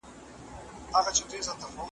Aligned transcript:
بیا 0.91 0.99
په 1.05 1.11
سراب 1.15 1.31
کي 1.31 1.39
جنتونه 1.45 1.71
ښيي. 1.75 1.81